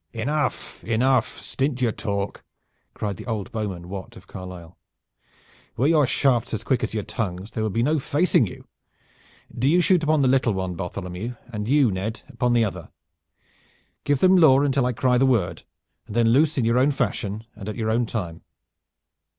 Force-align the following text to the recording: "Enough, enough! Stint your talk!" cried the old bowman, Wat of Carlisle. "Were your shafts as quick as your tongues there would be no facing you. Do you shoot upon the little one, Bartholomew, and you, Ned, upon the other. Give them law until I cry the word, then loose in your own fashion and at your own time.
"Enough, 0.13 0.83
enough! 0.83 1.39
Stint 1.41 1.79
your 1.79 1.91
talk!" 1.91 2.43
cried 2.95 3.17
the 3.17 3.27
old 3.27 3.51
bowman, 3.51 3.87
Wat 3.87 4.15
of 4.17 4.25
Carlisle. 4.25 4.75
"Were 5.77 5.85
your 5.85 6.07
shafts 6.07 6.55
as 6.55 6.63
quick 6.63 6.83
as 6.83 6.95
your 6.95 7.03
tongues 7.03 7.51
there 7.51 7.61
would 7.63 7.73
be 7.73 7.83
no 7.83 7.99
facing 7.99 8.47
you. 8.47 8.67
Do 9.55 9.69
you 9.69 9.79
shoot 9.79 10.01
upon 10.01 10.23
the 10.23 10.27
little 10.27 10.53
one, 10.53 10.73
Bartholomew, 10.73 11.35
and 11.53 11.69
you, 11.69 11.91
Ned, 11.91 12.23
upon 12.29 12.53
the 12.53 12.65
other. 12.65 12.89
Give 14.03 14.17
them 14.17 14.37
law 14.37 14.61
until 14.63 14.87
I 14.87 14.91
cry 14.93 15.19
the 15.19 15.27
word, 15.27 15.65
then 16.07 16.29
loose 16.29 16.57
in 16.57 16.65
your 16.65 16.79
own 16.79 16.89
fashion 16.89 17.43
and 17.55 17.69
at 17.69 17.75
your 17.75 17.91
own 17.91 18.07
time. 18.07 18.41